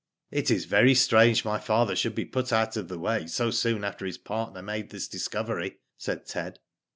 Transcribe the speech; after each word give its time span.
"It 0.31 0.49
is 0.49 0.65
very 0.65 0.95
strange 0.95 1.45
my 1.45 1.59
father 1.59 1.95
should 1.95 2.15
be 2.15 2.25
put 2.25 2.51
out 2.51 2.75
of 2.75 2.87
the 2.87 2.97
way 2.97 3.27
so 3.27 3.51
soon 3.51 3.83
after 3.83 4.03
his 4.03 4.17
partner 4.17 4.63
made 4.63 4.89
this 4.89 5.07
discovery," 5.07 5.77
said 5.95 6.25
Ted. 6.25 6.57